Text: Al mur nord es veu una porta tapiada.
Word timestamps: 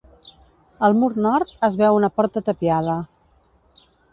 Al 0.87 0.95
mur 1.01 1.09
nord 1.25 1.53
es 1.69 1.77
veu 1.83 1.99
una 1.99 2.11
porta 2.17 2.45
tapiada. 2.51 2.99